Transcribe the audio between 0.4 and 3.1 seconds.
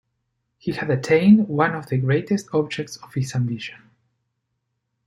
He had attained one of the greatest objects